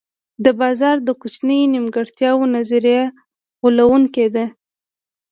د 0.45 0.47
بازار 0.61 0.95
د 1.03 1.09
کوچنیو 1.21 1.71
نیمګړتیاوو 1.73 2.51
نظریه 2.55 3.03
غولوونکې 3.61 4.27
ده. 4.35 4.45